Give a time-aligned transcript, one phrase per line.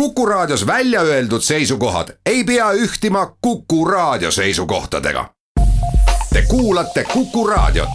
[0.00, 5.30] Kuku Raadios välja öeldud seisukohad ei pea ühtima Kuku Raadio seisukohtadega.
[6.32, 7.88] Te kuulate Kuku Raadiot.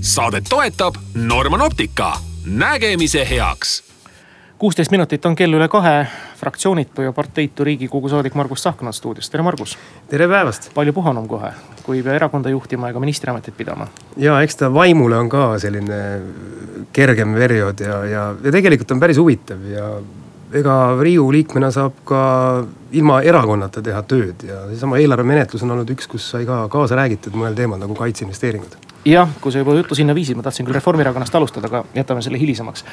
[0.00, 3.85] saadet toetab Norman Optika, nägemise heaks
[4.58, 6.06] kuusteist minutit on kell üle kahe,
[6.40, 9.76] fraktsioonitu ja parteitu riigikogu saadik Margus Tsahkna stuudios, tere Margus.
[10.08, 10.70] tere päevast.
[10.74, 11.50] palju puhanum kohe,
[11.82, 13.88] kui ei pea erakonda juhtima ega ministriametit pidama.
[14.16, 16.00] ja eks ta vaimule on ka selline
[16.92, 19.90] kergem periood ja, ja, ja tegelikult on päris huvitav ja
[20.52, 22.20] ega riigikogu liikmena saab ka
[22.96, 27.36] ilma erakonnata teha tööd ja seesama eelarvemenetlus on olnud üks, kus sai ka kaasa räägitud
[27.36, 28.78] mõnel teemal nagu kaitseinvesteeringud.
[29.04, 32.40] jah, kui sa juba juttu sinna viisid, ma tahtsin küll Reformierakonnast alustada, aga jätame selle
[32.40, 32.86] hilisemaks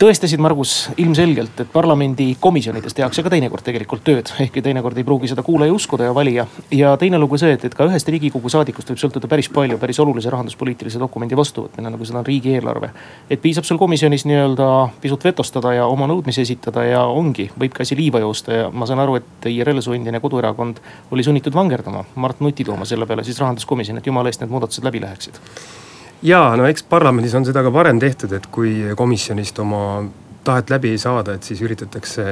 [0.00, 5.28] tõestasid, Margus, ilmselgelt, et parlamendi komisjonides tehakse ka teinekord tegelikult tööd, ehkki teinekord ei pruugi
[5.28, 6.46] seda kuulaja uskuda ja valija.
[6.72, 10.00] ja teine lugu see, et, et ka ühest riigikogu saadikust võib sõltuda päris palju, päris
[10.00, 12.90] olulise rahanduspoliitilise dokumendi vastuvõtmine, nagu seda on riigieelarve.
[13.30, 14.70] et piisab sul komisjonis nii-öelda
[15.04, 18.88] pisut vetostada ja oma nõudmisi esitada ja ongi, võib ka asi liiva joosta ja ma
[18.88, 23.24] saan aru, et IRL su endine koduerakond oli sunnitud vangerdama Mart Nuti tooma selle peale
[23.24, 25.44] siis rahanduskomisjoni, et jumala eest need muudatused läbi läheksid
[26.22, 30.02] ja no eks parlamendis on seda ka varem tehtud, et kui komisjonist oma
[30.44, 32.24] tahet läbi ei saada, et siis üritatakse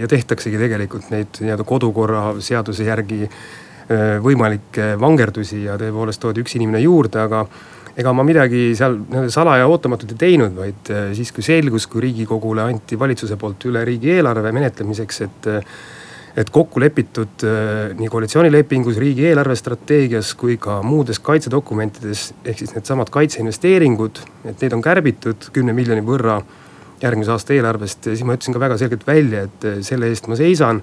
[0.00, 3.26] ja tehtaksegi tegelikult neid nii-öelda kodukorra seaduse järgi
[4.22, 7.44] võimalikke vangerdusi ja tõepoolest toodi üks inimene juurde, aga
[7.98, 9.00] ega ma midagi seal
[9.32, 14.52] salaja ootamatult ei teinud, vaid siis kui selgus, kui riigikogule anti valitsuse poolt üle riigieelarve
[14.56, 15.50] menetlemiseks, et
[16.36, 23.10] et kokku lepitud äh, nii koalitsioonilepingus, riigi eelarvestrateegias kui ka muudes kaitsedokumentides ehk siis needsamad
[23.12, 26.38] kaitseinvesteeringud, et neid on kärbitud kümne miljoni võrra
[27.02, 30.38] järgmise aasta eelarvest, siis ma ütlesin ka väga selgelt välja, et äh, selle eest ma
[30.38, 30.82] seisan.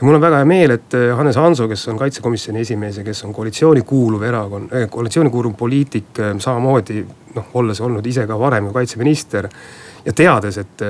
[0.00, 3.04] ja mul on väga hea meel, et äh, Hannes Hanso, kes on kaitsekomisjoni esimees ja
[3.04, 7.04] kes on koalitsiooni kuuluv erakond äh,, koalitsiooni kuuluv poliitik samamoodi
[7.36, 9.48] noh, olles olnud ise ka varem ju kaitseminister
[10.04, 10.82] ja teades, et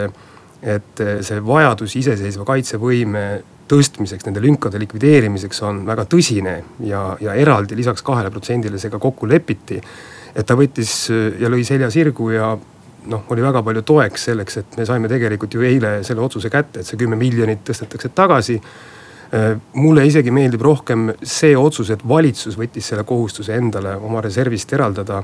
[0.66, 3.26] et see vajadus iseseisva kaitsevõime
[3.68, 6.56] tõstmiseks, nende lünkade likvideerimiseks on väga tõsine
[6.86, 9.80] ja, ja eraldi lisaks kahele protsendile see ka kokku lepiti.
[10.34, 11.08] et ta võttis
[11.40, 12.52] ja lõi selja sirgu ja
[13.06, 16.80] noh, oli väga palju toeks selleks, et me saime tegelikult ju eile selle otsuse kätte,
[16.80, 18.60] et see kümme miljonit tõstetakse tagasi.
[19.74, 25.22] mulle isegi meeldib rohkem see otsus, et valitsus võttis selle kohustuse endale oma reservist eraldada.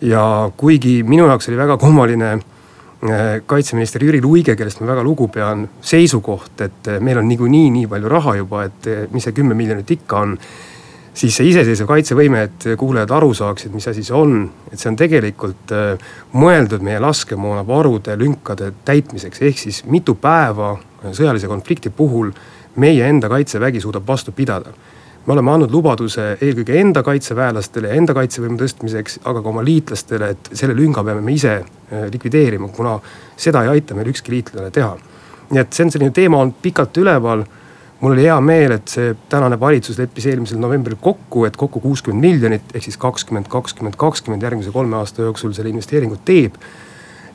[0.00, 2.53] ja kuigi minu jaoks oli väga kummaline Äh,
[3.46, 7.88] kaitseminister Jüri Luige, kellest ma väga lugu pean, seisukoht, et äh, meil on niikuinii nii
[7.90, 10.38] palju raha juba, et äh, mis see kümme miljonit ikka on.
[11.14, 14.96] siis see iseseisev kaitsevõime, et kuulajad aru saaksid, mis asi see on, et see on
[14.98, 15.70] tegelikult
[16.32, 20.72] mõeldud meie laskemoonavarude lünkade täitmiseks, ehk siis mitu päeva
[21.12, 22.32] sõjalise konflikti puhul
[22.82, 24.74] meie enda kaitsevägi suudab vastu pidada
[25.26, 30.30] me oleme andnud lubaduse eelkõige enda kaitseväelastele ja enda kaitsevõime tõstmiseks, aga ka oma liitlastele,
[30.34, 32.98] et selle lünga peame me ise äh, likvideerima, kuna
[33.36, 34.94] seda ei aita meil ükski liitlane teha.
[35.50, 37.44] nii et see on selline teema olnud pikalt üleval.
[38.00, 42.20] mul oli hea meel, et see tänane valitsus leppis eelmisel novembril kokku, et kokku kuuskümmend
[42.20, 46.58] miljonit ehk siis kakskümmend, kakskümmend, kakskümmend järgmise kolme aasta jooksul selle investeeringu teeb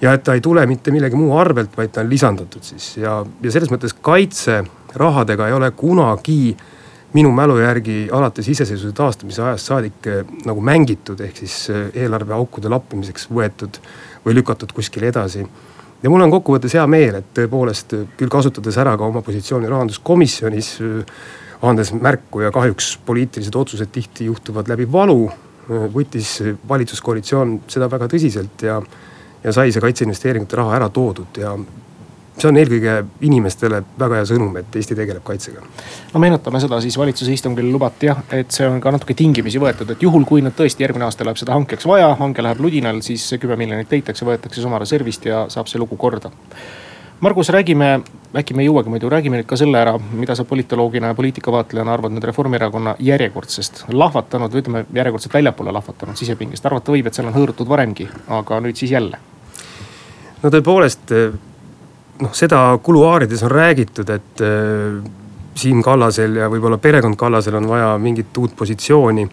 [0.01, 3.23] ja et ta ei tule mitte millegi muu arvelt, vaid ta on lisandatud siis ja,
[3.41, 6.67] ja selles mõttes kaitserahadega ei ole kunagi äh,
[7.13, 12.69] minu mälu järgi alates iseseisvuse taastamise ajast saadik eh, nagu mängitud, ehk siis eh, eelarveaukude
[12.69, 13.81] lappimiseks võetud
[14.25, 15.45] või lükatud kuskile edasi.
[16.03, 19.67] ja mul on kokkuvõttes hea meel, et tõepoolest eh, küll kasutades ära ka oma positsiooni
[19.67, 20.71] rahanduskomisjonis,
[21.61, 25.25] andes märku ja kahjuks poliitilised otsused tihti juhtuvad läbi valu,
[25.93, 26.37] võttis
[26.69, 28.79] valitsuskoalitsioon seda väga tõsiselt ja,
[29.43, 31.51] ja sai see kaitseinvesteeringute raha ära toodud ja
[32.41, 32.95] see on eelkõige
[33.27, 35.63] inimestele väga hea sõnum, et Eesti tegeleb kaitsega.
[36.13, 39.91] no meenutame seda siis valitsuse istungil lubati jah, et see on ka natuke tingimisi võetud,
[39.93, 43.25] et juhul kui nüüd tõesti järgmine aasta läheb seda hankeks vaja, hange läheb ludinal, siis
[43.29, 46.31] see kümme miljonit leitakse, võetakse oma reservist ja saab see lugu korda.
[47.19, 47.97] Margus, räägime,
[48.39, 51.91] äkki me ei jõuagi muidu, räägime nüüd ka selle ära, mida sa politoloogina ja poliitikavaatlejana
[51.91, 57.27] arvad nüüd Reformierakonna järjekordsest lahvatanud või ütleme järjekordselt väljapoole lahvatanud sisepingest, arvata võib, et seal
[57.27, 58.07] on hõõrutud varemgi,
[58.39, 59.19] aga nüüd siis jälle
[60.43, 61.11] no tõepoolest
[62.21, 64.99] noh, seda kuluaarides on räägitud, et äh,
[65.59, 69.27] Siim Kallasel ja võib-olla perekond Kallasel on vaja mingit uut positsiooni.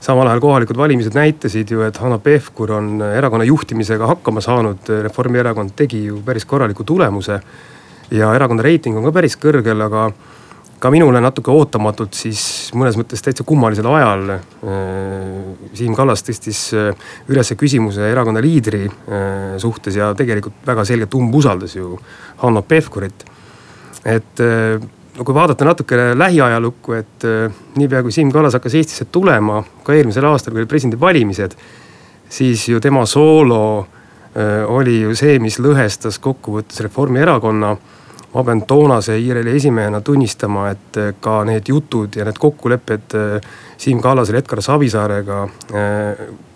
[0.00, 5.74] samal ajal kohalikud valimised näitasid ju, et Hanno Pevkur on erakonna juhtimisega hakkama saanud, Reformierakond
[5.76, 7.40] tegi ju päris korraliku tulemuse.
[8.10, 10.10] ja erakonna reiting on ka päris kõrgel, aga
[10.78, 12.42] ka minule natuke ootamatult siis
[12.78, 14.44] mõnes mõttes täitsa kummalisel ajal äh,
[15.76, 21.74] Siim Kallas tõstis äh, üles küsimuse erakonna liidri äh, suhtes ja tegelikult väga selgelt umbusaldas
[21.76, 21.98] ju
[22.44, 23.26] Hanno Pevkurit.
[24.06, 24.40] et
[25.18, 27.24] no kui vaadata natukene lähiajalukku, et
[27.76, 31.56] niipea kui Siim Kallas hakkas Eestisse tulema, ka eelmisel aastal, kui olid presidendivalimised,
[32.30, 33.60] siis ju tema soolo
[34.70, 37.74] oli ju see, mis lõhestas kokkuvõttes Reformierakonna
[38.34, 43.16] ma pean toonase IRL-i esimehena tunnistama, et ka need jutud ja need kokkulepped
[43.78, 45.42] Siim Kallasel Edgar Savisaarega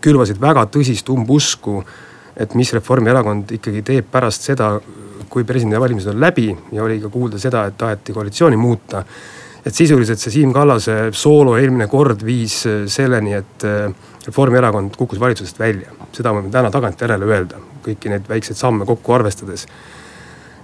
[0.04, 1.82] külvasid väga tõsist umbusku.
[2.36, 4.80] et mis Reformierakond ikkagi teeb pärast seda,
[5.28, 9.04] kui presidendivalimised on läbi ja oli ka kuulda seda, et taheti koalitsiooni muuta.
[9.66, 13.64] et sisuliselt see Siim Kallase soolo eelmine kord viis selleni, et
[14.26, 15.90] Reformierakond kukkus valitsusest välja.
[16.12, 19.66] seda võime täna tagantjärele öelda, kõiki neid väikseid samme kokku arvestades.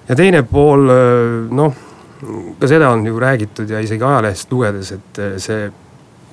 [0.09, 0.89] Ja teine pool,
[1.51, 1.85] noh,
[2.59, 5.69] ka seda on ju räägitud ja isegi ajalehest lugedes, et see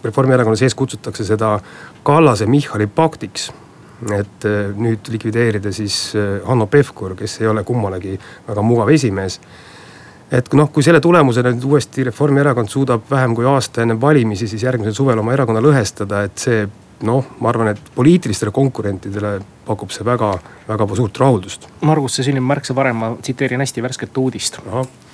[0.05, 1.59] Reformierakonna sees kutsutakse seda
[2.05, 3.51] Kallase-Michali paktiks.
[4.11, 4.43] et
[4.75, 6.13] nüüd likvideerida siis
[6.45, 8.17] Hanno Pevkur, kes ei ole kummalegi
[8.47, 9.39] väga mugav esimees
[10.31, 14.63] et noh, kui selle tulemusena nüüd uuesti Reformierakond suudab vähem kui aasta enne valimisi siis
[14.65, 16.65] järgmisel suvel oma erakonna lõhestada, et see
[17.03, 21.67] noh, ma arvan, et poliitilistele konkurentidele pakub see väga-väga suurt rahuldust.
[21.81, 24.59] Margus, see sünnib märksa varem, ma tsiteerin hästi värsket uudist.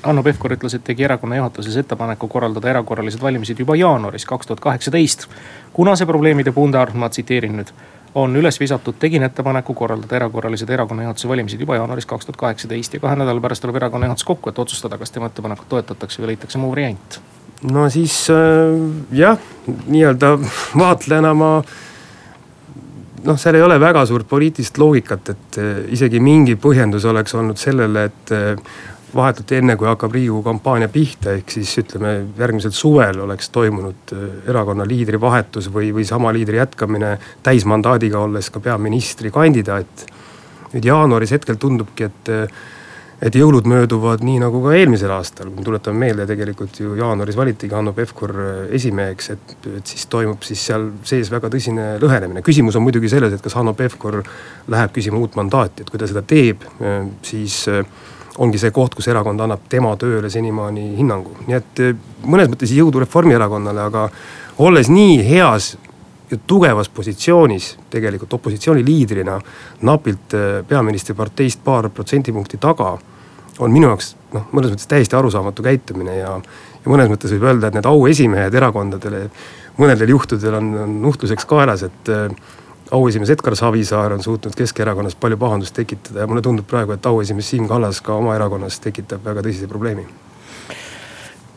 [0.04, 4.60] Hanno Pevkur ütles, et tegi erakonna juhatuses ettepaneku korraldada erakorralised valimised juba jaanuaris kaks tuhat
[4.60, 5.28] kaheksateist.
[5.74, 7.74] kuna see probleemide pundar, ma tsiteerin nüüd,
[8.16, 12.94] on üles visatud, tegin ettepaneku korraldada erakorralised erakonna juhatuse valimised juba jaanuaris kaks tuhat kaheksateist
[12.94, 16.34] ja kahe nädala pärast tuleb erakonna juhatus kokku, et otsustada, kas tema ettepanekut toetatakse või
[16.34, 17.22] leitakse muu variant
[17.70, 18.38] no siis äh,
[19.16, 19.40] jah,
[19.88, 20.34] nii-öelda
[20.78, 21.52] vaatlejana ma
[23.22, 27.62] noh, seal ei ole väga suurt poliitilist loogikat, et äh, isegi mingi põhjendus oleks olnud
[27.62, 28.74] sellele, et äh,
[29.16, 34.14] vahetult enne, kui hakkab riigikogu kampaania pihta, ehk siis ütleme järgmisel suvel oleks toimunud
[34.48, 40.06] erakonna liidri vahetus või, või sama liidri jätkamine täismandaadiga, olles ka peaministrikandidaat.
[40.72, 42.32] nüüd jaanuaris hetkel tundubki, et
[43.22, 47.38] et jõulud mööduvad nii nagu ka eelmisel aastal, kui me tuletame meelde, tegelikult ju jaanuaris
[47.38, 52.42] valitigi Hanno Pevkur äh, esimeheks, et, et siis toimub siis seal sees väga tõsine lõhenemine.
[52.46, 54.24] küsimus on muidugi selles, et kas Hanno Pevkur
[54.74, 57.86] läheb küsima uut mandaati, et kui ta seda teeb, äh, siis äh,
[58.42, 61.38] ongi see koht, kus erakond annab tema tööle senimaani hinnangu.
[61.46, 61.84] nii et
[62.26, 64.08] mõnes mõttes jõudu Reformierakonnale, aga
[64.66, 65.76] olles nii heas
[66.32, 69.38] ja tugevas positsioonis tegelikult opositsiooni liidrina,
[69.84, 70.34] napilt
[70.68, 72.96] peaministriparteist paar protsendipunkti taga
[73.62, 77.70] on minu jaoks noh, mõnes mõttes täiesti arusaamatu käitumine ja, ja mõnes mõttes võib öelda,
[77.70, 79.28] et need auesimehed erakondadele
[79.80, 82.34] mõnedel juhtudel on, on nuhtluseks kaelas, et äh,
[82.92, 87.54] auesimees Edgar Savisaar on suutnud Keskerakonnas palju pahandust tekitada ja mulle tundub praegu, et auesimees
[87.54, 90.08] Siim Kallas ka oma erakonnas tekitab väga tõsise probleemi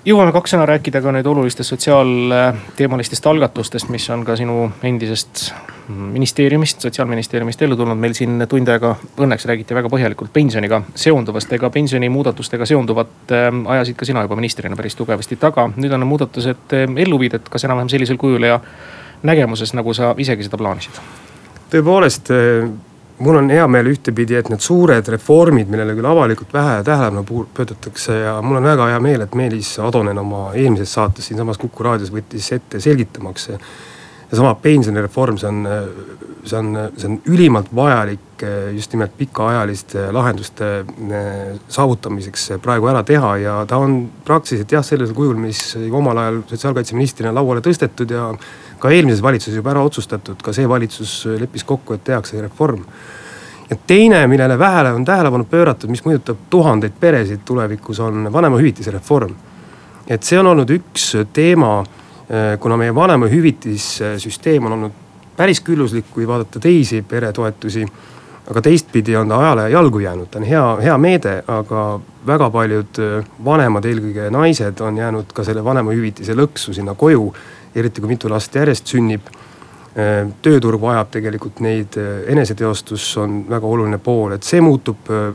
[0.04, 5.46] jõuame kaks sõna rääkida ka nüüd olulistest sotsiaalteemalistest algatustest, mis on ka sinu endisest
[5.88, 7.98] ministeeriumist, sotsiaalministeeriumist ellu tulnud.
[7.98, 11.52] meil siin tund aega õnneks räägiti väga põhjalikult pensioniga seonduvast.
[11.52, 15.70] ega pensionimuudatustega seonduvat ähm, ajasid ka sina juba ministrina päris tugevasti taga.
[15.76, 18.60] nüüd on need muudatused ähm, ellu viidud, kas enam-vähem sellisel kujul ja
[19.22, 21.00] nägemuses, nagu sa isegi seda plaanisid?
[21.72, 22.68] tõepoolest äh,
[23.24, 28.18] mul on hea meel ühtepidi, et need suured reformid, millele küll avalikult vähe tähelepanu pöördutakse
[28.20, 32.12] ja mul on väga hea meel, et Meelis Atonen oma eelmises saates siinsamas Kuku raadios
[32.14, 33.50] võttis ette selgitamaks.
[34.28, 35.66] seesama pensionireform, see on,
[36.44, 38.44] see on, see on ülimalt vajalik
[38.74, 40.70] just nimelt pikaajaliste lahenduste
[41.68, 47.34] saavutamiseks praegu ära teha ja ta on praktiliselt jah, sellisel kujul, mis omal ajal sotsiaalkaitseministrina
[47.34, 48.32] lauale tõstetud ja
[48.78, 52.84] ka eelmises valitsuses juba ära otsustatud, ka see valitsus leppis kokku, et tehakse reform.
[53.70, 59.34] ja teine, millele vähe on tähelepanu pööratud, mis mõjutab tuhandeid peresid tulevikus, on vanemahüvitise reform.
[60.08, 61.84] et see on olnud üks teema,
[62.28, 64.93] eh, kuna meie vanemahüvitissüsteem on olnud
[65.36, 67.86] päris külluslik, kui vaadata teisi peretoetusi
[68.50, 71.84] aga teistpidi on ta ajale jalgu jäänud, ta on hea, hea meede, aga
[72.26, 77.31] väga paljud eh, vanemad, eelkõige naised on jäänud ka selle vanemahüvitise lõksu sinna koju
[77.74, 79.28] eriti kui mitu last järjest sünnib.
[79.94, 85.28] Äh, tööturg vajab tegelikult neid, äh, eneseteostus on väga oluline pool, et see muutub äh,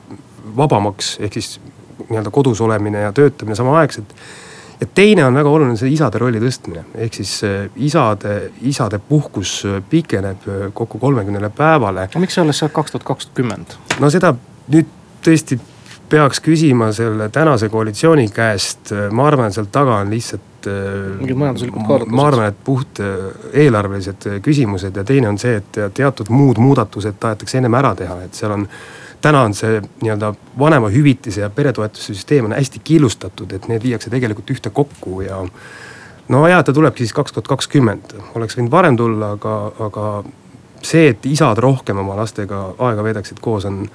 [0.57, 1.59] vabamaks, ehk siis
[2.09, 4.11] nii-öelda kodus olemine ja töötamine samaaegselt
[4.79, 7.33] ja teine on väga oluline see isade rolli tõstmine, ehk siis
[7.87, 8.35] isade,
[8.67, 12.07] isade puhkus pikeneb kokku kolmekümnele päevale.
[12.15, 13.75] no miks see alles kaks tuhat kakskümmend?
[13.99, 14.33] no seda
[14.71, 14.91] nüüd
[15.23, 15.59] tõesti
[16.09, 20.48] peaks küsima selle tänase koalitsiooni käest, ma arvan, seal taga on lihtsalt.
[20.67, 22.15] Äh, mingid majanduslikud kaalutlused.
[22.15, 23.27] ma arvan, et puht äh,
[23.63, 28.17] eelarvelised äh, küsimused ja teine on see, et teatud muud muudatused tahetakse ennem ära teha,
[28.25, 28.65] et seal on
[29.21, 34.51] täna on see nii-öelda vanemahüvitise ja peretoetuse süsteem on hästi killustatud, et need viiakse tegelikult
[34.51, 35.39] ühte kokku ja.
[36.27, 40.05] no ja ta tulebki siis kaks tuhat kakskümmend, oleks võinud varem tulla, aga, aga
[40.83, 43.85] see, et isad rohkem oma lastega aega veedaksid koos, on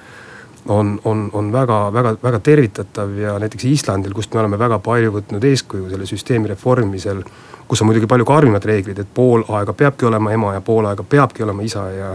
[0.67, 5.11] on, on, on väga, väga, väga tervitatav ja näiteks Islandil, kust me oleme väga palju
[5.19, 7.23] võtnud eeskuju selle süsteemi reformimisel.
[7.67, 11.03] kus on muidugi palju karmimad reeglid, et pool aega peabki olema ema ja pool aega
[11.03, 12.11] peabki olema isa ja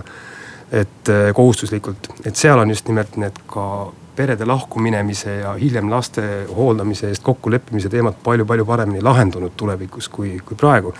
[0.72, 6.22] et äh, kohustuslikult, et seal on just nimelt need ka perede lahkuminemise ja hiljem laste
[6.54, 10.94] hooldamise eest kokkuleppimise teemad palju-palju paremini lahendunud tulevikus kui, kui praegu.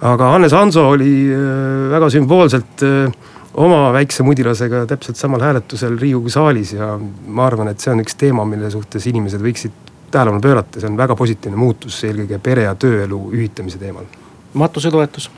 [0.00, 3.12] aga Hannes Hanso oli äh, väga sümboolselt äh,
[3.54, 6.92] oma väikse mudilasega täpselt samal hääletusel Riigikogu saalis ja
[7.26, 10.98] ma arvan, et see on üks teema, mille suhtes inimesed võiksid tähelepanu pöörata, see on
[10.98, 14.06] väga positiivne muutus eelkõige pere ja tööelu ühitamise teemal.
[14.54, 15.30] matusetoetus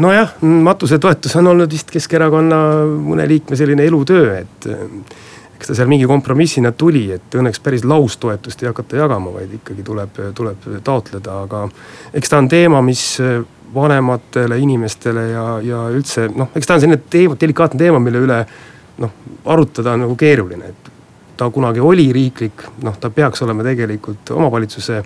[0.00, 2.60] nojah, matusetoetus on olnud vist Keskerakonna
[3.04, 4.84] mõne liikme selline elutöö, et eh,
[5.56, 9.84] eks ta seal mingi kompromissina tuli, et õnneks päris laustoetust ei hakata jagama, vaid ikkagi
[9.84, 11.66] tuleb, tuleb taotleda, aga
[12.16, 13.04] eks ta on teema, mis
[13.74, 18.38] vanematele inimestele ja, ja üldse noh, eks ta on selline teema, delikaatne teema, mille üle
[19.00, 19.12] noh,
[19.44, 20.90] arutada on nagu keeruline, et
[21.40, 25.02] ta kunagi oli riiklik, noh, ta peaks olema tegelikult omavalitsuse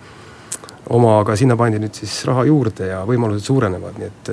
[0.91, 4.33] oma, aga sinna pandi nüüd siis raha juurde ja võimalused suurenevad, nii et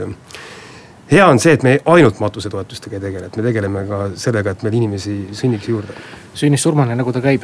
[1.11, 4.63] hea on see, et me ainult matusetoetustega ei tegele, et me tegeleme ka sellega, et
[4.65, 5.95] meil inimesi sünniks juurde.
[6.33, 7.43] sünnist surmani, nagu ta käib.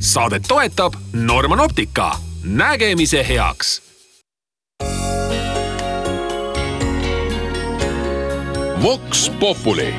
[0.00, 2.12] saadet toetab Norman Optika,
[2.44, 3.85] nägemise heaks.
[8.82, 9.94] Vox Populi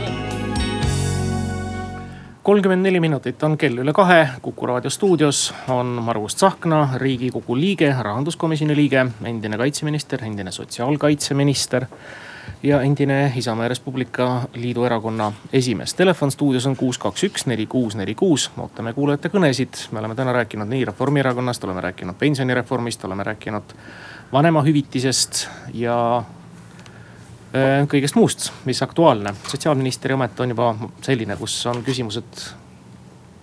[2.43, 7.89] kolmkümmend neli minutit on kell üle kahe, Kuku raadio stuudios on Margus Tsahkna, riigikogu liige,
[8.01, 11.85] rahanduskomisjoni liige, endine kaitseminister, endine sotsiaalkaitseminister
[12.63, 15.93] ja endine Isamaa ja Res Publica Liidu erakonna esimees.
[15.93, 18.51] Telefon stuudios on kuus, kaks, üks, neli, kuus, neli, kuus.
[18.57, 19.89] ootame kuulajate kõnesid.
[19.91, 23.75] me oleme täna rääkinud nii Reformierakonnast, oleme rääkinud pensionireformist, oleme rääkinud
[24.33, 26.23] vanemahüvitisest ja
[27.55, 29.31] Äh, kõigest muust, mis aktuaalne.
[29.47, 32.41] sotsiaalministri amet on juba selline, kus on küsimused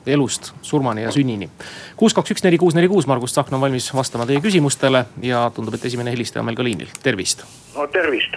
[0.06, 1.48] elust surmani ja sünnini.
[1.96, 5.50] kuus, kaks, üks, neli, kuus, neli, kuus, Margus Tsahkna on valmis vastama teie küsimustele ja
[5.54, 7.46] tundub, et esimene helistaja on meil ka liinil, tervist.
[7.76, 8.36] no tervist,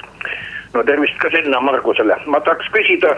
[0.74, 3.18] no tervist ka sinna Margusele, ma tahaks küsida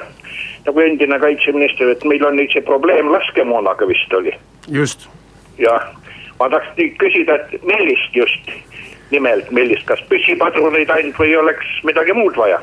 [0.66, 4.34] nagu endine kaitseminister, et meil on nüüd see probleem laskemoonaga vist oli.
[4.68, 5.06] just.
[5.62, 5.94] jah,
[6.42, 8.52] ma tahaks nüüd küsida, et millist just
[9.12, 12.60] nimelt, millist, kas püssipadruneid ainult või oleks midagi muud vaja.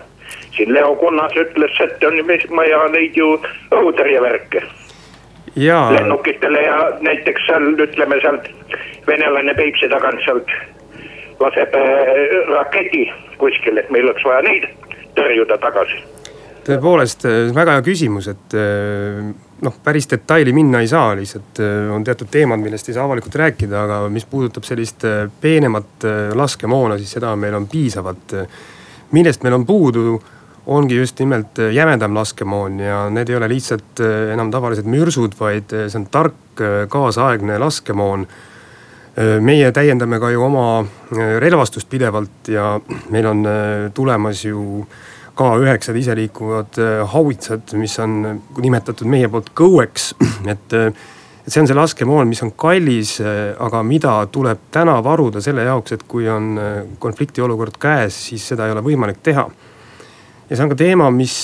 [0.57, 2.17] siin Leo Kunnas ütles, et on
[2.57, 3.37] vaja neid ju
[3.71, 4.63] õhutõrjevärke.
[5.57, 8.49] lennukitele ja näiteks seal ütleme sealt
[9.07, 10.51] venelane Peipsi tagant sealt
[11.41, 12.13] laseb äh,
[12.49, 14.69] raketi kuskile, et meil oleks vaja neid
[15.17, 16.03] tõrjuda tagasi
[16.67, 19.31] tõepoolest äh, väga hea küsimus, et äh,
[19.63, 23.35] noh, päris detaili minna ei saa, lihtsalt äh, on teatud teemad, millest ei saa avalikult
[23.35, 25.07] rääkida, aga mis puudutab sellist
[25.41, 28.35] peenemat laskemoona, siis seda meil on piisavalt.
[29.13, 30.23] millest meil on puudu,
[30.67, 34.01] ongi just nimelt jämedam laskemoon ja need ei ole lihtsalt
[34.33, 38.27] enam tavalised mürsud, vaid see on tark kaasaegne laskemoon
[39.41, 40.85] meie täiendame ka ju oma
[41.41, 42.81] relvastust pidevalt ja
[43.15, 43.47] meil on
[43.95, 44.87] tulemas ju
[45.37, 50.15] K9-d iseliikuvad äh, haubitsad, mis on nimetatud meie poolt kõueks,
[50.53, 50.89] et äh,
[51.47, 55.63] et see on see laskemoon, mis on kallis, äh, aga mida tuleb täna varuda selle
[55.69, 56.57] jaoks, et kui on
[56.99, 59.45] konfliktiolukord käes, siis seda ei ole võimalik teha.
[60.49, 61.37] ja see on ka teema, mis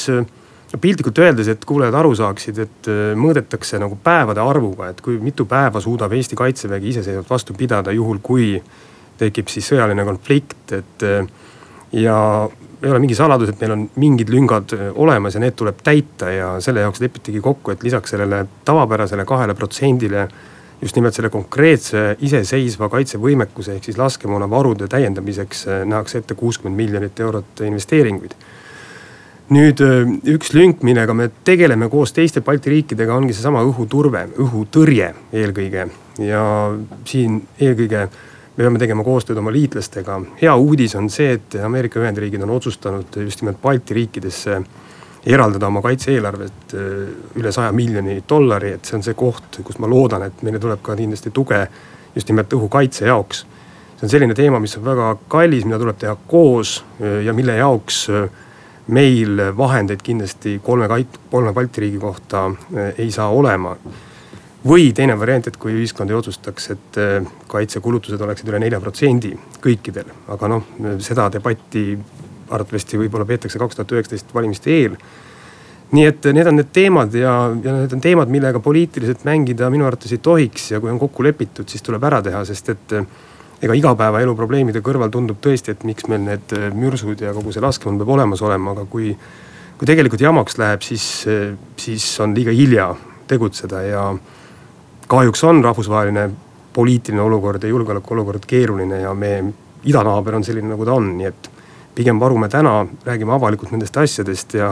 [0.80, 5.82] piltlikult öeldes, et kuulajad aru saaksid, et mõõdetakse nagu päevade arvuga, et kui mitu päeva
[5.84, 8.56] suudab Eesti kaitsevägi iseseisvalt vastu pidada, juhul kui
[9.20, 11.06] tekib siis sõjaline konflikt, et
[11.92, 12.18] ja
[12.82, 16.30] ei ole mingi saladus, et meil on mingid lüngad äh, olemas ja need tuleb täita
[16.32, 20.26] ja selle jaoks lepitigi kokku, et lisaks sellele tavapärasele kahele protsendile
[20.82, 27.20] just nimelt selle konkreetse iseseisva kaitsevõimekuse ehk siis laskemoonavarude täiendamiseks äh, nähakse ette kuuskümmend miljonit
[27.20, 28.34] eurot investeeringuid.
[29.52, 35.14] nüüd äh, üks lünk, millega me tegeleme koos teiste Balti riikidega, ongi seesama õhuturve, õhutõrje
[35.32, 35.86] eelkõige
[36.18, 36.44] ja
[37.04, 38.08] siin eelkõige
[38.56, 40.18] me peame tegema koostööd oma liitlastega.
[40.42, 44.58] hea uudis on see, et Ameerika Ühendriigid on otsustanud just nimelt Balti riikidesse
[45.26, 46.90] eraldada oma kaitse-eelarvet äh,
[47.40, 50.82] üle saja miljoni dollari, et see on see koht, kus ma loodan, et meile tuleb
[50.84, 51.62] ka kindlasti tuge
[52.14, 53.46] just nimelt õhukaitse jaoks.
[53.96, 57.56] see on selline teema, mis on väga kallis, mida tuleb teha koos äh, ja mille
[57.56, 58.28] jaoks äh,
[58.92, 60.88] meil vahendeid kindlasti kolme
[61.30, 62.50] kolme Balti riigi kohta
[62.98, 63.76] ei saa olema
[64.68, 69.32] või teine variant, et kui ühiskond ei otsustaks, et äh, kaitsekulutused oleksid üle nelja protsendi
[69.62, 70.68] kõikidel, aga noh,
[71.02, 71.86] seda debatti
[72.52, 74.96] arvatavasti võib-olla peetakse kaks tuhat üheksateist valimiste eel.
[75.92, 77.32] nii et need on need teemad ja,
[77.64, 81.24] ja need on teemad, millega poliitiliselt mängida minu arvates ei tohiks ja kui on kokku
[81.24, 83.06] lepitud, siis tuleb ära teha, sest et äh,
[83.62, 87.64] ega igapäevaelu probleemide kõrval tundub tõesti, et miks meil need äh, mürsud ja kogu see
[87.64, 89.16] laskemoon peab olemas olema, aga kui,
[89.78, 91.08] kui tegelikult jamaks läheb, siis,
[91.76, 92.92] siis on liiga hilja
[93.28, 94.06] tegutseda ja
[95.12, 96.30] kahjuks on rahvusvaheline
[96.72, 99.44] poliitiline olukord ja julgeolekuolukord keeruline ja meie
[99.84, 101.50] idanaaber on selline, nagu ta on, nii et
[101.94, 104.70] pigem varume täna, räägime avalikult nendest asjadest ja,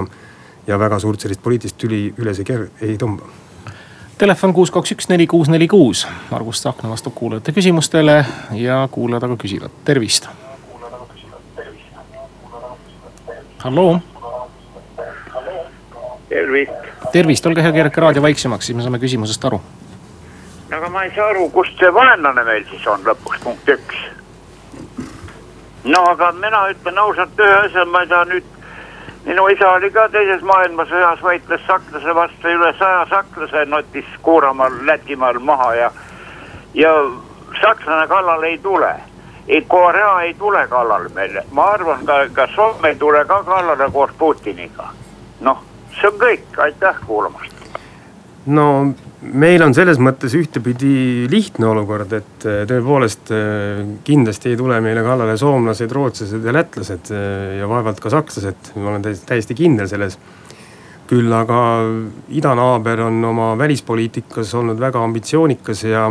[0.66, 2.56] ja väga suurt sellist poliitilist tüli üles ei,
[2.88, 3.28] ei tõmba
[4.20, 6.02] Telefon kuus, kaks, üks, neli, kuus, neli, kuus.
[6.28, 8.18] Margus Tsahkna vastab kuulajate küsimustele
[8.52, 10.28] ja kuulajad aga küsivad, tervist.
[13.64, 14.00] halloo.
[16.28, 16.72] tervist.
[17.12, 19.62] tervist, olge hea, keerake raadio vaiksemaks, siis me saame küsimusest aru.
[20.76, 24.00] Aga ma ei saa aru, kust see vaenlane meil siis on lõpuks, punkt üks.
[25.84, 28.56] no aga mina ütlen ausalt ühe asja, ma ei saa nüüd
[29.24, 35.38] minu isa oli ka teises maailmasõjas, võitles sakslase vastu, üle saja sakslase notis Kuuramaal, Lätimaal
[35.38, 35.90] maha ja,
[36.74, 36.94] ja
[37.60, 38.94] sakslane kallale ei tule.
[39.48, 43.90] ei, Korea ei tule kallale meile, ma arvan, ka, ka Soome ei tule ka kallale
[43.92, 44.88] koos Putiniga.
[45.40, 45.62] noh,
[46.00, 47.80] see on kõik, aitäh kuulamast.
[48.46, 54.80] no meil on selles mõttes ühtepidi lihtne olukord, et äh, tõepoolest äh, kindlasti ei tule
[54.84, 59.58] meile kallale soomlased, rootslased ja lätlased äh, ja vaevalt ka sakslased, ma olen täiesti, täiesti
[59.58, 60.18] kindel selles.
[61.10, 61.60] küll aga
[62.38, 66.04] idanaaber on oma välispoliitikas olnud väga ambitsioonikas ja,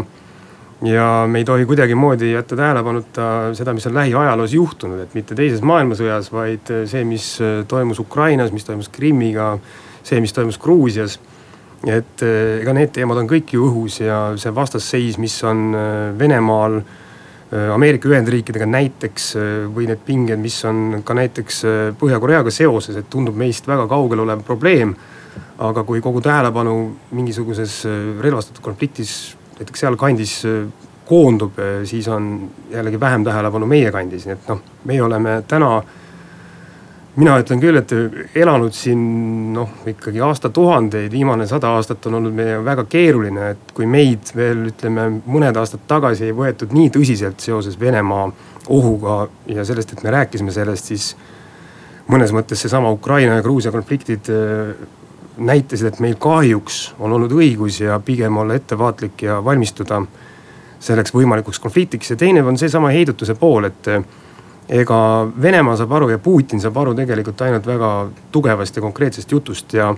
[0.84, 5.64] ja me ei tohi kuidagimoodi jätta tähelepanuta seda, mis on lähiajaloos juhtunud, et mitte teises
[5.64, 7.30] maailmasõjas, vaid see, mis
[7.72, 9.54] toimus Ukrainas, mis toimus Krimmiga,
[10.04, 11.16] see, mis toimus Gruusias
[11.88, 16.10] et eh, ega need teemad on kõik ju õhus ja see vastasseis, mis on eh,
[16.20, 19.30] Venemaal eh, Ameerika Ühendriikidega näiteks
[19.72, 21.62] või need pinged, mis on ka näiteks
[22.00, 24.96] Põhja-Koreaga seoses, et tundub meist väga kaugel olev probleem.
[25.60, 26.74] aga kui kogu tähelepanu
[27.12, 27.86] mingisuguses
[28.24, 30.34] relvastatud konfliktis näiteks sealkandis
[31.06, 35.82] koondub, siis on jällegi vähem tähelepanu meie kandis, nii et noh, meie oleme täna
[37.16, 37.92] mina ütlen küll, et
[38.38, 39.00] elanud siin
[39.56, 44.68] noh, ikkagi aastatuhandeid, viimane sada aastat on olnud meie väga keeruline, et kui meid veel
[44.70, 48.30] ütleme mõned aastad tagasi ei võetud nii tõsiselt seoses Venemaa
[48.70, 51.10] ohuga ja sellest, et me rääkisime sellest, siis
[52.10, 54.74] mõnes mõttes seesama Ukraina ja Gruusia konfliktid äh,
[55.40, 60.02] näitasid, et meil kahjuks on olnud õigus ja pigem olla ettevaatlik ja valmistuda
[60.80, 62.12] selleks võimalikuks konfliktiks.
[62.14, 63.88] Ja teine on seesama heidutuse pool, et
[64.70, 67.92] ega Venemaa saab aru ja Putin saab aru tegelikult ainult väga
[68.32, 69.90] tugevast ja konkreetsest jutust ja.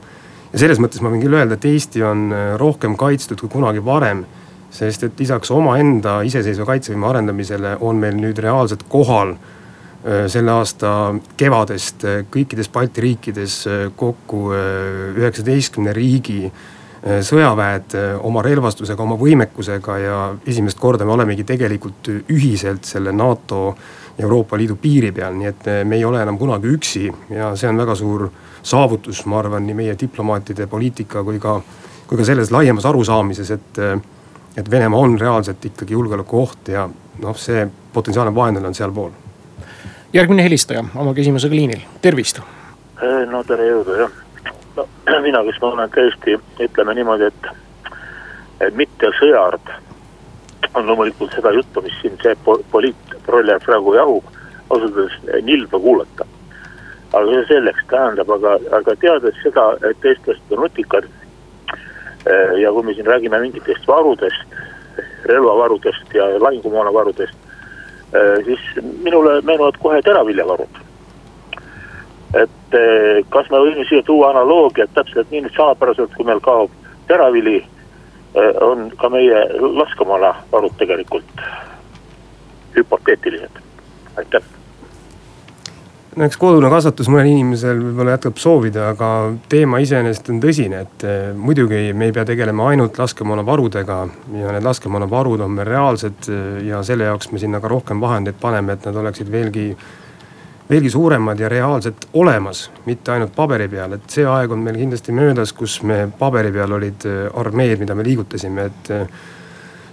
[0.51, 3.83] ja selles mõttes ma võin küll öelda, et Eesti on äh, rohkem kaitstud kui kunagi
[3.83, 4.25] varem.
[4.71, 11.15] sest et lisaks omaenda iseseisva kaitsevõime arendamisele on meil nüüd reaalselt kohal äh, selle aasta
[11.37, 16.45] kevadest äh, kõikides Balti riikides kokku üheksateistkümne riigi
[17.01, 23.73] sõjaväed oma relvastusega, oma võimekusega ja esimest korda me olemegi tegelikult ühiselt selle NATO
[24.19, 27.79] Euroopa Liidu piiri peal, nii et me ei ole enam kunagi üksi ja see on
[27.79, 28.27] väga suur
[28.63, 31.59] saavutus, ma arvan, nii meie diplomaatide poliitika kui ka,
[32.07, 33.81] kui ka selles laiemas arusaamises, et,
[34.57, 36.87] et Venemaa on reaalselt ikkagi julgeolekuoht ja
[37.21, 39.11] noh, see potentsiaalne vaenlane on sealpool.
[40.13, 42.41] järgmine helistaja oma küsimusega liinil, tervist.
[43.31, 44.11] no tere jõudu jah,
[44.75, 44.87] no
[45.27, 47.47] mina, kes ma olen tõesti, ütleme niimoodi, et,
[48.67, 49.73] et mitte sõjaard
[50.73, 52.35] on loomulikult seda juttu, mis siin see
[53.25, 54.23] poliitprolle praegu jahub,
[54.69, 56.25] ausalt öeldes nilbe kuulata.
[57.13, 61.03] aga see selleks, tähendab, aga, aga teades seda, et eestlased on nutikad.
[62.23, 64.55] Eh, ja kui me siin räägime mingitest varudest,
[65.25, 67.35] relvavarudest ja lahingumoonavarudest,
[68.13, 68.59] eh, siis
[69.03, 70.79] minule meenuvad kohe teraviljavarud.
[72.33, 76.71] et eh, kas me võime siia tuua analoogiat täpselt nii salapäraselt, kui meil kaob
[77.07, 77.65] teravili
[78.61, 81.41] on ka meie laskemoona-varud tegelikult
[82.75, 83.61] hüpoteetilised,
[84.17, 84.51] aitäh
[86.15, 89.09] no eks kodune kasvatus mõnel inimesel võib-olla jätkab soovida, aga
[89.51, 93.97] teema iseenesest on tõsine, et äh, muidugi me ei pea tegelema ainult laskemoonavarudega.
[94.41, 98.39] ja need laskemoonavarud on meil reaalsed äh, ja selle jaoks me sinna ka rohkem vahendeid
[98.41, 99.71] paneme, et nad oleksid veelgi
[100.71, 105.11] veelgi suuremad ja reaalselt olemas, mitte ainult paberi peal, et see aeg on meil kindlasti
[105.11, 108.97] möödas, kus me paberi peal olid äh, armeed, mida me liigutasime, et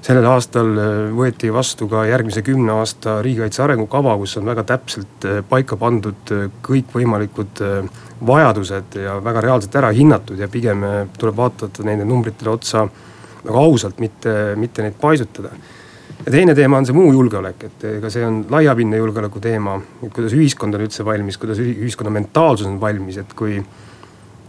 [0.04, 5.26] sellel aastal äh, võeti vastu ka järgmise kümne aasta riigikaitse arengukava, kus on väga täpselt
[5.48, 6.34] paika pandud
[6.66, 7.64] kõikvõimalikud
[8.28, 10.84] vajadused ja väga reaalselt ära hinnatud ja pigem
[11.18, 12.88] tuleb vaadata nende numbritele otsa
[13.44, 15.52] väga ausalt, mitte, mitte neid paisutada
[16.26, 19.78] ja teine teema on see muu julgeolek, et ega see on laiapindne julgeoleku teema.
[20.02, 23.58] kuidas ühiskond on üldse valmis, kuidas ühiskonna mentaalsus on valmis, et kui,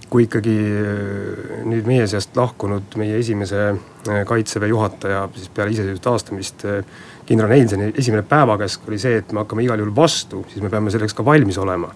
[0.10, 6.06] kui ikkagi äh, nüüd meie seast lahkunud meie esimese äh, kaitseväe juhataja siis peale iseseisvuse
[6.06, 6.66] taastamist.
[6.66, 6.84] Äh,
[7.30, 10.90] kindral Neilsoni esimene päevakäsk oli see, et me hakkame igal juhul vastu, siis me peame
[10.90, 11.92] selleks ka valmis olema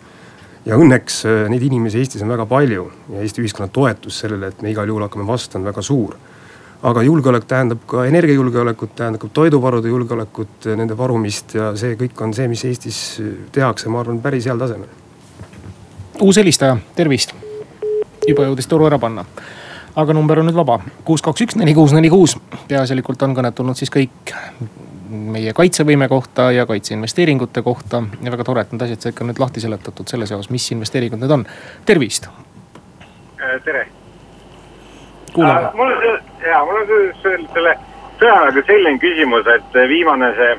[0.64, 4.70] ja õnneks neid inimesi Eestis on väga palju ja Eesti ühiskonna toetus sellele, et me
[4.72, 6.14] igal juhul hakkame vastu, on väga suur
[6.84, 12.50] aga julgeolek tähendab ka energiajulgeolekut, tähendab toiduvarude julgeolekut, nende varumist ja see kõik on see,
[12.52, 13.00] mis Eestis
[13.56, 14.92] tehakse, ma arvan, päris heal tasemel.
[16.22, 17.34] uus helistaja, tervist.
[18.28, 19.26] Juba jõudis toru ära panna.
[19.96, 22.38] aga number on nüüd vaba, kuus, kaks, üks, neli, kuus, neli, kuus.
[22.68, 24.34] peaasjalikult on kõned tulnud siis kõik
[25.14, 28.04] meie kaitsevõime kohta ja kaitseinvesteeringute kohta.
[28.22, 31.22] ja väga tore, et need asjad said ka nüüd lahti seletatud selles osas, mis investeeringud
[31.22, 31.46] need on.
[31.86, 32.30] tervist.
[33.66, 33.88] tere.
[35.34, 35.72] kuulame.
[35.74, 36.88] mul on, ja mul on
[37.22, 37.78] selle, selle
[38.20, 40.56] sõjaväega selline küsimus, et viimane see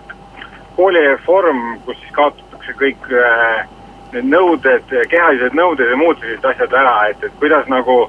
[0.77, 3.67] koolireform, kus siis kaotatakse kõik äh,
[4.15, 8.05] need nõuded, kehalised nõuded ja muud sellised asjad ära, et, et kuidas nagu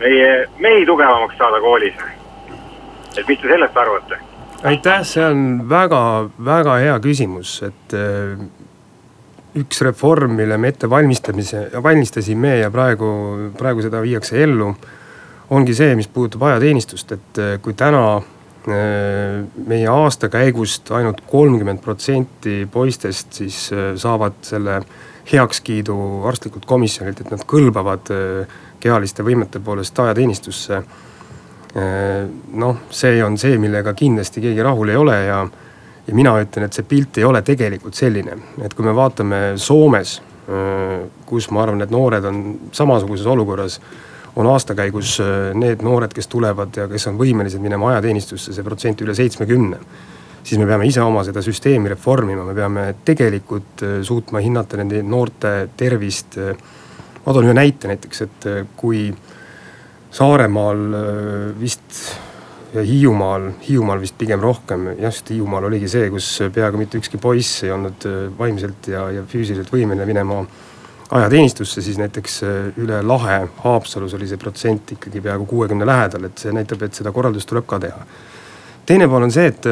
[0.00, 1.94] meie mehi tugevamaks saada koolis.
[3.16, 4.18] et mis te sellest arvate?
[4.64, 8.36] aitäh, see on väga-väga hea küsimus, et äh,
[9.56, 13.08] üks reform, mille me ette valmistamise, valmistasime ja praegu,
[13.58, 14.74] praegu seda viiakse ellu.
[15.50, 21.80] ongi see, mis puudutab ajateenistust, et äh, kui täna äh, meie aasta käigust ainult kolmkümmend
[21.84, 24.80] protsenti poistest siis saavad selle
[25.32, 25.96] heakskiidu
[26.28, 28.12] arstlikult komisjonilt, et nad kõlbavad
[28.80, 30.82] kehaliste võimete poolest ajateenistusse
[31.76, 35.42] Äh, noh, see on see, millega kindlasti keegi rahul ei ole ja,
[36.06, 40.14] ja mina ütlen, et see pilt ei ole tegelikult selline, et kui me vaatame Soomes,
[40.48, 42.38] äh, kus ma arvan, et noored on
[42.72, 43.76] samasuguses olukorras
[44.40, 48.64] on aasta käigus äh, need noored, kes tulevad ja kes on võimelised minema ajateenistusse, see
[48.64, 49.82] protsent üle seitsmekümne.
[50.46, 55.56] Siis me peame ise oma seda süsteemi reformima, me peame tegelikult suutma hinnata nende noorte
[55.76, 56.38] tervist.
[57.26, 58.46] ma toon ühe näite näiteks, et
[58.78, 59.08] kui
[60.16, 62.16] Saaremaal äh, vist
[62.74, 67.64] ja Hiiumaal, Hiiumaal vist pigem rohkem, just Hiiumaal oligi see, kus peaaegu mitte ükski poiss
[67.66, 70.40] ei olnud äh, vaimselt ja, ja füüsiliselt võimeline minema
[71.16, 76.40] ajateenistusse, siis näiteks äh, üle lahe Haapsalus oli see protsent ikkagi peaaegu kuuekümne lähedal, et
[76.40, 78.06] see näitab, et seda korraldust tuleb ka teha.
[78.86, 79.68] teine pool on see, et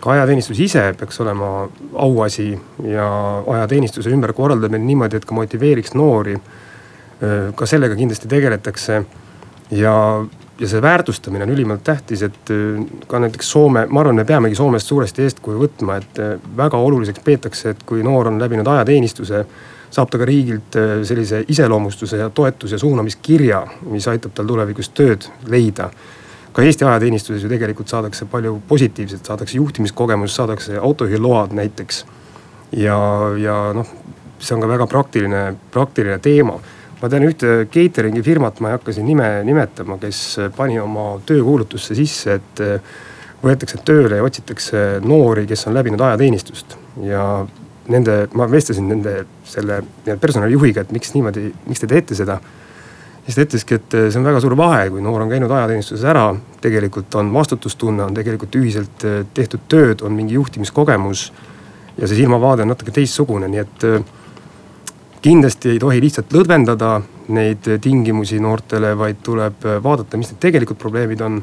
[0.00, 2.50] ka ajateenistus ise peaks olema auasi
[2.86, 3.08] ja
[3.46, 6.36] ajateenistuse ümberkorraldamine niimoodi, et ka motiveeriks noori.
[7.54, 9.00] ka sellega kindlasti tegeletakse
[9.74, 9.94] ja,
[10.60, 12.52] ja see väärtustamine on ülimalt tähtis, et
[13.10, 16.20] ka näiteks Soome, ma arvan, me peamegi Soomest suuresti eeskuju võtma, et
[16.56, 19.42] väga oluliseks peetakse, et kui noor on läbinud ajateenistuse
[19.90, 25.90] saab ta ka riigilt sellise iseloomustuse ja toetuse suunamiskirja, mis aitab tal tulevikus tööd leida.
[26.58, 32.04] Ka Eesti ajateenistuses ju tegelikult saadakse palju positiivset, saadakse juhtimiskogemus, saadakse autojuhiload näiteks.
[32.72, 32.98] ja,
[33.38, 33.86] ja noh,
[34.38, 36.58] see on ka väga praktiline, praktiline teema
[36.98, 40.22] ma tean ühte catering'i firmat, ma ei hakka siin nime nimetama, kes
[40.56, 42.96] pani oma töökuulutusse sisse, et eh,
[43.42, 46.74] võetakse tööle ja otsitakse noori, kes on läbinud ajateenistust
[47.06, 47.22] ja
[47.88, 49.82] nende, ma vestlesin nende selle
[50.20, 52.40] personalijuhiga, et miks niimoodi, miks te teete seda.
[53.28, 56.04] Siis ta ütleski, et eh, see on väga suur vahe, kui noor on käinud ajateenistuses
[56.08, 56.30] ära,
[56.64, 61.32] tegelikult on vastutustunne, on tegelikult ühiselt eh, tehtud tööd, on mingi juhtimiskogemus.
[61.98, 63.84] ja see silmavaade on natuke teistsugune, nii et
[65.22, 66.92] kindlasti ei tohi lihtsalt lõdvendada
[67.34, 71.42] neid tingimusi noortele, vaid tuleb vaadata, mis need tegelikud probleemid on.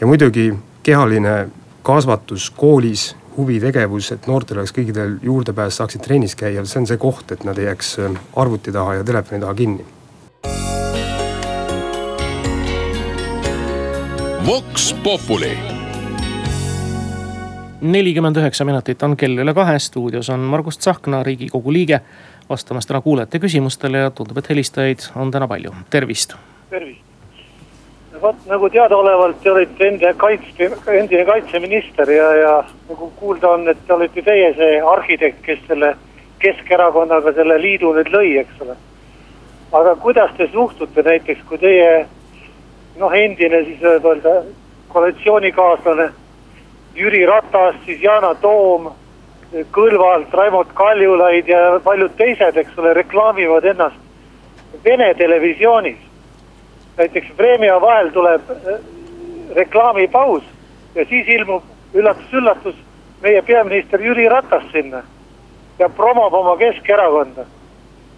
[0.00, 0.52] ja muidugi
[0.82, 1.50] kehaline
[1.82, 7.32] kasvatus koolis, huvitegevus, et noortel oleks kõigil juurdepääs, saaksid trennis käia, see on see koht,
[7.32, 7.96] et nad ei jääks
[8.36, 9.90] arvuti taha ja telefoni taha kinni.
[14.46, 15.58] Vox Populi
[17.80, 21.98] nelikümmend üheksa minutit on kell üle kahe, stuudios on Margus Tsahkna, riigikogu liige
[22.48, 26.32] vastamas täna kuulajate küsimustele ja tundub, et helistajaid on täna palju, tervist.
[26.70, 27.00] tervist.
[28.22, 32.54] vot nagu teadaolevalt te olite enda kaitse, endine kaitseminister ja, ja
[32.88, 35.96] nagu kuulda on, et te olete teie see arhitekt, kes selle
[36.40, 38.78] Keskerakonnaga selle liidu nüüd lõi, eks ole.
[39.72, 42.06] aga kuidas te suhtute näiteks, kui teie
[42.98, 44.42] noh, endine siis võib öelda
[44.88, 46.10] koalitsioonikaaslane
[46.94, 48.90] Jüri Ratas, siis Yana Toom
[49.50, 53.96] Kõlvalt, Raimond Kaljulaid ja paljud teised, eks ole, reklaamivad ennast
[54.84, 55.98] Vene televisioonis.
[56.96, 58.78] näiteks Vremja vahel tuleb äh,
[59.54, 60.42] reklaamipaus
[60.94, 61.62] ja siis ilmub
[61.94, 62.76] üllatus-üllatus
[63.22, 65.02] meie peaminister Jüri Ratas sinna
[65.78, 67.44] ja promob oma Keskerakonda.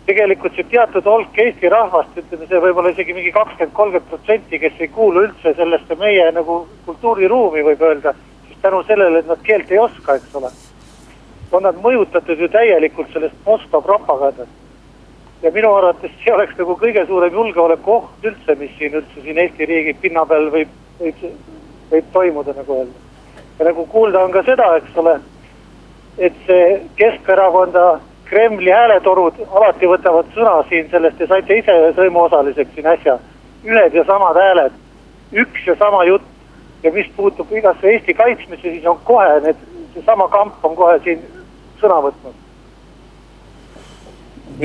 [0.07, 4.81] Tegelikult see teatud hulk Eesti rahvast, ütleme see võib-olla isegi mingi kakskümmend, kolmkümmend protsenti, kes
[4.81, 8.15] ei kuulu üldse sellesse meie nagu kultuuriruumi, võib öelda,
[8.49, 10.51] siis tänu sellele, et nad keelt ei oska, eks ole
[11.53, 14.51] on nad mõjutatud ju täielikult sellest Moskva propagandast.
[15.43, 19.67] ja minu arvates see oleks nagu kõige suurem julgeolekuoht üldse, mis siin üldse siin Eesti
[19.67, 21.25] riigi pinna peal võib, võib,
[21.91, 23.01] võib toimuda, nagu öelda.
[23.59, 25.19] ja nagu kuulda on ka seda, eks ole,
[26.19, 28.01] et see Keskerakonda
[28.33, 33.19] Kremli hääletorud alati võtavad sõna siin sellest, te saite ise sõimuosaliseks siin äsja.
[33.63, 34.79] ühed ja samad hääled,
[35.43, 36.25] üks ja sama jutt
[36.83, 39.61] ja mis puutub igasse Eesti kaitsmisse, siis on kohe need,
[39.95, 41.21] seesama kamp on kohe siin
[41.83, 42.41] sõna võtnud.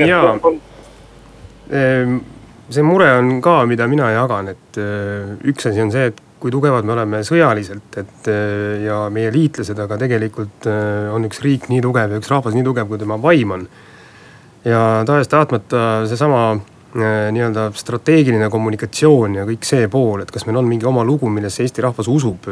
[0.00, 0.34] jaa,
[1.70, 2.16] ehm,
[2.70, 6.52] see mure on ka, mida mina jagan, et äh, üks asi on see, et kui
[6.54, 11.68] tugevad me oleme sõjaliselt, et äh, ja meie liitlased, aga tegelikult äh, on üks riik
[11.72, 13.68] nii tugev ja üks rahvas nii tugev, kui tema vaim on.
[14.68, 20.70] ja tahes-tahtmata seesama äh, nii-öelda strateegiline kommunikatsioon ja kõik see pool, et kas meil on
[20.70, 22.50] mingi oma lugu, millesse Eesti rahvas usub,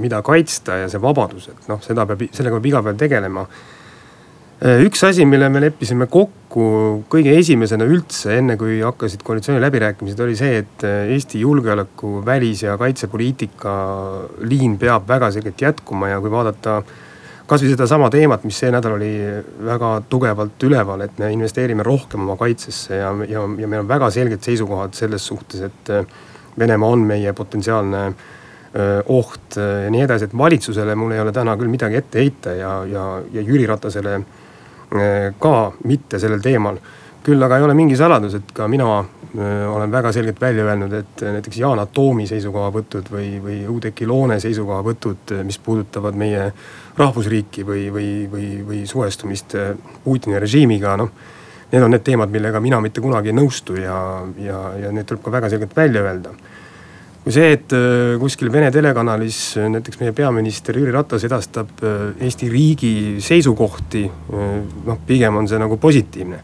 [0.00, 3.48] mida kaitsta ja see vabadus, et noh, seda peab, sellega peab iga päev tegelema
[4.86, 10.60] üks asi, mille me leppisime kokku kõige esimesena üldse, enne kui hakkasid koalitsiooniläbirääkimised, oli see,
[10.62, 13.72] et äh, Eesti julgeoleku, välis- ja kaitsepoliitika
[14.46, 16.82] liin peab väga selgelt jätkuma ja kui vaadata
[17.50, 19.10] kasvõi sedasama teemat, mis see nädal oli
[19.66, 24.08] väga tugevalt üleval, et me investeerime rohkem oma kaitsesse ja, ja, ja meil on väga
[24.14, 26.06] selged seisukohad selles suhtes, et äh,
[26.58, 28.06] Venemaa on meie potentsiaalne
[29.10, 32.70] oht ja nii edasi, et valitsusele mul ei ole täna küll midagi ette heita ja,
[32.90, 34.43] ja, ja Jüri Ratasele Äh,
[35.38, 36.78] ka mitte sellel teemal.
[37.24, 40.92] küll aga ei ole mingi saladus, et ka mina äh, olen väga selgelt välja öelnud,
[40.92, 46.50] et näiteks Yana Toomi seisukohavõtud või, või Oudekki Loone seisukohavõtud, mis puudutavad meie
[46.98, 49.56] rahvusriiki või, või, või, või suhestumist
[50.04, 51.10] Putini režiimiga, noh.
[51.72, 53.96] Need on need teemad, millega mina mitte kunagi ei nõustu ja,
[54.38, 56.36] ja, ja need tuleb ka väga selgelt välja öelda
[57.24, 62.10] kui see, et äh, kuskil Vene telekanalis äh, näiteks meie peaminister Jüri Ratas edastab äh,
[62.20, 62.92] Eesti riigi
[63.24, 64.04] seisukohti,
[64.84, 66.42] noh pigem on see nagu positiivne.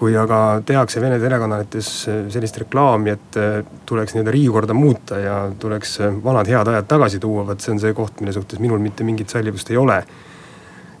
[0.00, 1.88] kui aga tehakse Vene telekanalites
[2.32, 3.36] sellist reklaami, et
[3.84, 7.92] tuleks nii-öelda riigikorda muuta ja tuleks vanad head ajad tagasi tuua, vot see on see
[7.92, 9.98] koht, mille suhtes minul mitte mingit sallivust ei ole.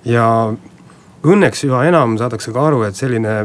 [0.04, 0.26] ja
[1.24, 3.38] õnneks üha enam saadakse ka aru, et selline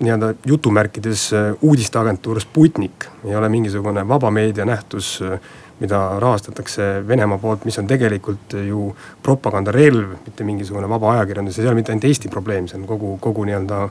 [0.00, 3.04] nii-öelda jutumärkides äh, uudisteagentuur Sputnik.
[3.24, 5.40] Ei ole mingisugune vaba meedia nähtus, äh,
[5.80, 11.54] mida rahastatakse Venemaa poolt, mis on tegelikult ju propagandarelv, mitte mingisugune vaba ajakirjandus.
[11.54, 13.82] Ja see ei ole mitte ainult Eesti probleem, see on kogu, kogu nii-öelda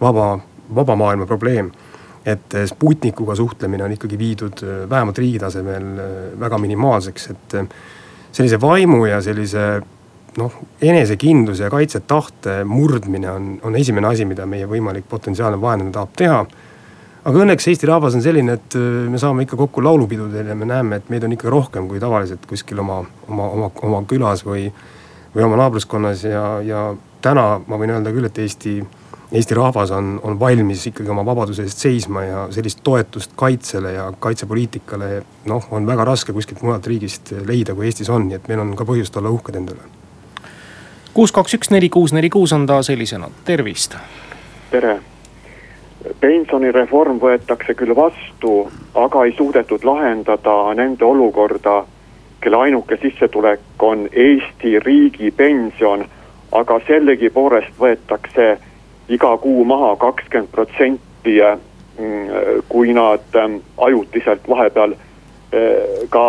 [0.00, 0.28] vaba,
[0.74, 1.72] vaba maailma probleem.
[2.26, 5.86] et äh, Sputnikuga suhtlemine on ikkagi viidud vähemalt riigi tasemel
[6.38, 7.56] väga minimaalseks, et
[8.32, 9.80] sellise vaimu ja sellise
[10.40, 16.14] noh, enesekindluse ja kaitsetahte murdmine on, on esimene asi, mida meie võimalik potentsiaalne vaenlane tahab
[16.16, 16.38] teha.
[17.24, 20.68] aga õnneks Eesti rahvas on selline, et äh, me saame ikka kokku laulupidudel ja me
[20.68, 24.66] näeme, et meid on ikka rohkem kui tavaliselt kuskil oma, oma, oma, oma külas või,
[25.36, 26.88] või oma naabruskonnas ja, ja
[27.22, 28.78] täna ma võin öelda küll, et Eesti,
[29.32, 34.10] Eesti rahvas on, on valmis ikkagi oma vabaduse eest seisma ja sellist toetust kaitsele ja
[34.18, 35.14] kaitsepoliitikale
[35.52, 38.76] noh, on väga raske kuskilt mujalt riigist leida, kui Eestis on, nii et meil on
[38.76, 40.01] ka põhjust olla uhked endale
[41.14, 43.96] kuus, kaks, üks, neli, kuus, neli, kuus on ta sellisena, tervist.
[44.70, 45.00] tere.
[46.20, 51.84] pensionireform võetakse küll vastu, aga ei suudetud lahendada nende olukorda,
[52.40, 56.02] kelle ainuke sissetulek on Eesti riigi pension,
[56.52, 58.56] aga sellegipoolest võetakse
[59.08, 64.96] iga kuu maha kakskümmend protsenti, mm, kui nad mm, ajutiselt vahepeal
[65.52, 66.26] eh, ka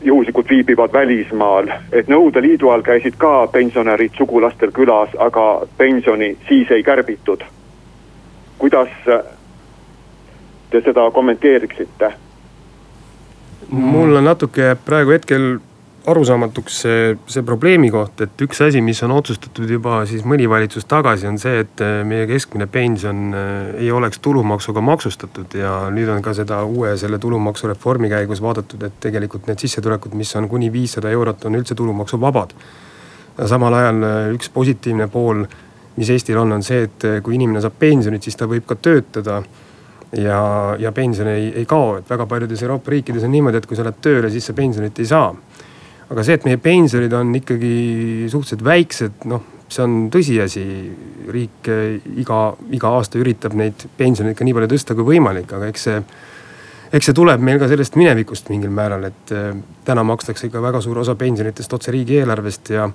[0.00, 6.70] juhuslikult viibivad välismaal, et Nõukogude Liidu ajal käisid ka pensionärid sugulastel külas, aga pensioni siis
[6.70, 7.42] ei kärbitud.
[8.58, 8.88] kuidas
[10.70, 12.12] te seda kommenteeriksite?
[13.70, 15.58] mul on natuke praegu hetkel
[16.08, 20.86] arusaamatuks see, see probleemi koht, et üks asi, mis on otsustatud juba siis mõni valitsus
[20.88, 26.10] tagasi, on see, et äh, meie keskmine pension äh, ei oleks tulumaksuga maksustatud ja nüüd
[26.12, 30.72] on ka seda uue selle tulumaksureformi käigus vaadatud, et tegelikult need sissetulekud, mis on kuni
[30.72, 32.56] viissada eurot, on üldse tulumaksuvabad.
[33.46, 35.44] samal ajal äh, üks positiivne pool,
[35.98, 39.42] mis Eestil on, on see, et kui inimene saab pensionit, siis ta võib ka töötada
[40.14, 40.40] ja,
[40.78, 43.84] ja pension ei, ei kao, et väga paljudes Euroopa riikides on niimoodi, et kui sa
[43.84, 45.32] lähed tööle, siis sa pensionit ei saa
[46.08, 50.64] aga see, et meie pensionid on ikkagi suhteliselt väiksed, noh, see on tõsiasi.
[51.28, 55.68] riik eh, iga, iga aasta üritab neid pensioneid ka nii palju tõsta kui võimalik, aga
[55.68, 55.98] eks see,
[56.96, 59.52] eks see tuleb meil ka sellest minevikust mingil määral, et eh,
[59.84, 62.88] täna makstakse ikka väga suur osa pensionitest otse riigieelarvest ja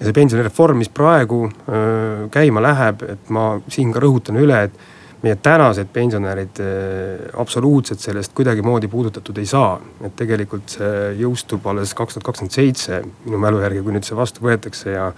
[0.00, 4.62] ja see pensionireform, mis praegu öö, eh, käima läheb, et ma siin ka rõhutan üle,
[4.64, 9.78] et meie tänased pensionärid eh, absoluutselt sellest kuidagimoodi puudutatud ei saa.
[10.04, 14.16] et tegelikult see jõustub alles kaks tuhat kakskümmend seitse minu mälu järgi, kui nüüd see
[14.16, 15.10] vastu võetakse ja.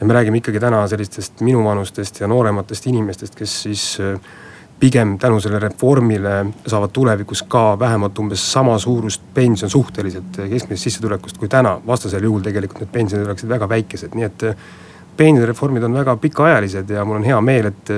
[0.00, 4.14] ja me räägime ikkagi täna sellistest minuvanustest ja noorematest inimestest, kes siis eh,
[4.78, 6.34] pigem tänu sellele reformile
[6.66, 11.80] saavad tulevikus ka vähemalt umbes sama suurust pension suhteliselt keskmisest sissetulekust kui täna.
[11.86, 14.62] vastasel juhul tegelikult need pensionid oleksid väga väikesed, nii et eh,
[15.16, 17.92] pensionireformid on väga pikaajalised ja mul on hea meel, et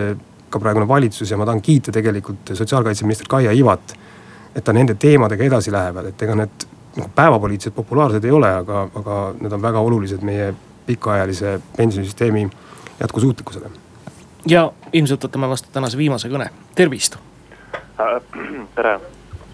[0.57, 3.95] ka praegune valitsus ja ma tahan kiita tegelikult sotsiaalkaitseminister Kaia Ivat.
[4.57, 6.63] et ta nende teemadega edasi lähevad, et ega need
[6.97, 10.55] nagu päevapoliitiliselt populaarsed ei ole, aga, aga need on väga olulised meie
[10.87, 12.49] pikaajalise pensionisüsteemi
[13.01, 13.71] jätkusuutlikkusele.
[14.49, 17.19] ja ilmselt võtame vastu tänase viimase kõne, tervist
[18.01, 18.17] äh,.
[18.75, 18.97] tere,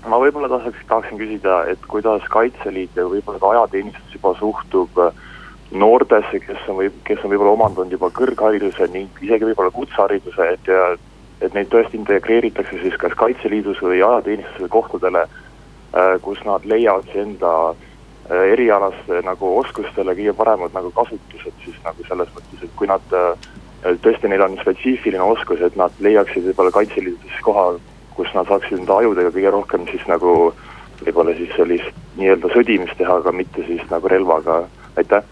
[0.06, 5.12] ma võib-olla tahaks, tahaksin küsida, et kuidas Kaitseliit ja võib-olla ka ajateenistus juba suhtub äh,
[5.72, 10.70] noortesse, kes on või kes on võib-olla omandanud juba kõrghariduse ning isegi võib-olla kutsehariduse, et
[10.70, 10.92] ja
[11.42, 17.24] et neid tõesti integreeritakse siis kas Kaitseliidus või ajateenistuse kohtadele, äh, kus nad leiavad siis
[17.24, 22.90] enda äh, erialaste nagu oskustele kõige paremad nagu kasutused siis nagu selles mõttes, et kui
[22.90, 23.16] nad
[23.82, 27.72] tõesti, neil on spetsiifiline oskus, et nad leiaksid võib-olla Kaitseliidus koha,
[28.14, 30.52] kus nad saaksid enda ajudega kõige rohkem siis nagu
[31.02, 34.62] võib-olla siis sellist nii-öelda sõdimist teha, aga mitte siis nagu relvaga,
[35.00, 35.24] aitäh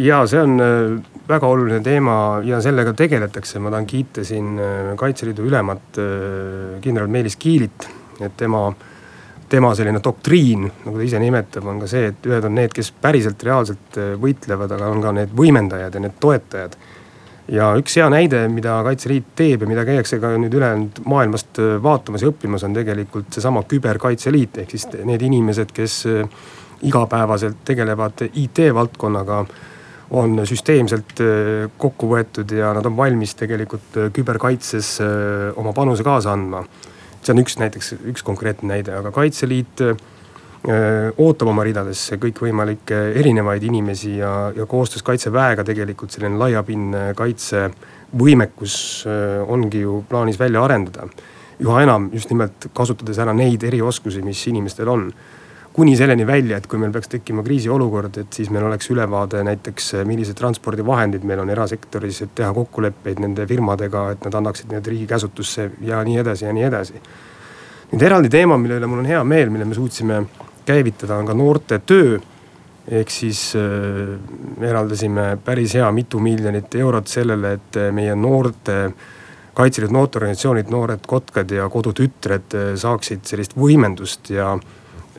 [0.00, 4.92] ja see on äh, väga oluline teema ja sellega tegeletakse, ma tahan kiita siin äh,
[4.98, 7.88] Kaitseliidu ülemat äh, kindral Meelis Kiilit,
[8.20, 8.68] et tema,
[9.48, 12.92] tema selline doktriin, nagu ta ise nimetab, on ka see, et ühed on need, kes
[13.02, 16.76] päriselt reaalselt võitlevad, aga on ka need võimendajad ja need toetajad.
[17.50, 22.22] ja üks hea näide, mida Kaitseliit teeb ja mida käiakse ka nüüd ülejäänud maailmast vaatamas
[22.22, 26.04] ja õppimas, on tegelikult seesama küberkaitseliit, ehk siis need inimesed, kes
[26.86, 29.44] igapäevaselt tegelevad IT valdkonnaga
[30.10, 36.06] on süsteemselt äh, kokku võetud ja nad on valmis tegelikult äh, küberkaitses äh, oma panuse
[36.06, 36.64] kaasa andma.
[37.20, 39.82] see on üks näiteks, üks konkreetne näide, aga Kaitseliit
[41.20, 48.74] ootab oma ridadesse kõikvõimalikke erinevaid inimesi ja, ja koostöös kaitseväega tegelikult selline laiapindne kaitsevõimekus
[49.48, 51.08] ongi ju plaanis välja arendada.
[51.60, 55.08] üha enam just nimelt kasutades ära neid erioskusi, mis inimestel on
[55.72, 59.92] kuni selleni välja, et kui meil peaks tekkima kriisiolukord, et siis meil oleks ülevaade näiteks,
[60.08, 65.06] millised transpordivahendid meil on erasektoris, et teha kokkuleppeid nende firmadega, et nad annaksid need riigi
[65.10, 67.02] käsutusse ja nii edasi ja nii edasi.
[67.92, 70.20] nüüd eraldi teema, mille üle mul on hea meel, mille me suutsime
[70.66, 72.18] käivitada, on ka noorte töö.
[72.90, 74.18] ehk siis äh,
[74.66, 78.90] eraldasime päris hea mitu miljonit eurot sellele, et meie noorte
[79.54, 84.54] Kaitseliidu noorteorganisatsioonid, Noored Kotkad ja Kodutütred äh, saaksid sellist võimendust ja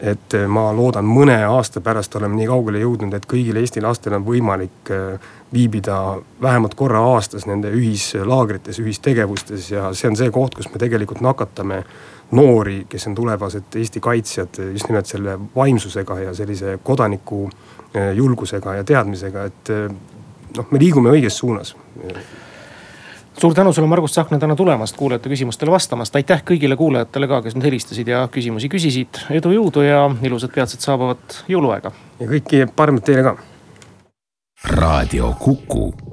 [0.02, 4.26] et ma loodan, mõne aasta pärast oleme nii kaugele jõudnud, et kõigil Eesti lastel on
[4.26, 5.98] võimalik eh, viibida
[6.42, 11.84] vähemalt korra aastas nende ühislaagrites, ühistegevustes ja see on see koht, kus me tegelikult nakatame
[12.34, 17.44] noori, kes on tulevased Eesti kaitsjad just nimelt selle vaimsusega ja sellise kodaniku
[17.94, 19.76] eh, julgusega ja teadmisega, et
[20.58, 21.76] noh, me liigume õiges suunas
[23.40, 26.16] suur tänu sulle, Margus Tsahkna täna tulemast, kuulajate küsimustele vastamast.
[26.16, 29.24] aitäh kõigile kuulajatele ka, kes nüüd helistasid ja küsimusi küsisid.
[29.30, 31.92] edu, jõudu ja ilusat peatset saabuvat jõuluaega.
[32.20, 33.38] ja kõike paremat teile ka.
[34.76, 36.11] raadio Kuku